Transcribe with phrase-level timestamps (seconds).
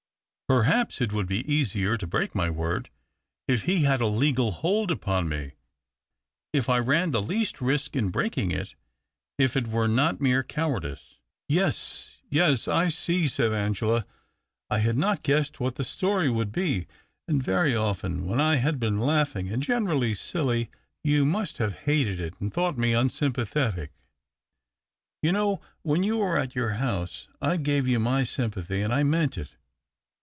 [0.49, 2.89] Perhaps it would be easier to break my word,
[3.47, 5.53] if he had a legal hold upon me—
[6.53, 8.75] if I ran the least risk in breakingr it—
[9.39, 14.05] if o it were not mere cowardice." "Yes, yes; I see," said Angela.
[14.69, 16.85] "I had not guessed what the story would be;
[17.29, 20.69] and very often when I have been laughing and— generally silly—
[21.01, 23.93] you must have hated it, and thought me unsympathetic.
[25.23, 28.93] You know, when you were at your house, I gave you my sym pathy, and
[28.93, 29.51] I meant it.